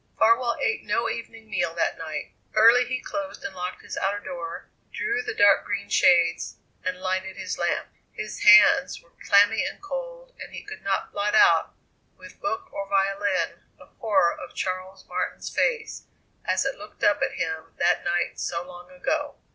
[0.17, 2.33] Farwell ate no evening meal that night.
[2.55, 7.37] Early he closed and locked his outer door, drew the dark green shades, and lighted
[7.37, 7.89] his lamp.
[8.11, 11.75] His hands were clammy and cold, and he could not blot out
[12.17, 16.05] with book or violin the horror of Charles Martin's face
[16.45, 19.35] as it looked up at him that night so long ago.